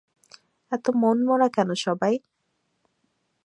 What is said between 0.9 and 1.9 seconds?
মনমরা কেন